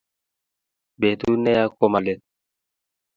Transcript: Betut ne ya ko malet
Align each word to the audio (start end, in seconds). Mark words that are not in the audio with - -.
Betut 0.99 1.37
ne 1.41 1.51
ya 1.57 1.63
ko 1.77 1.85
malet 1.93 2.21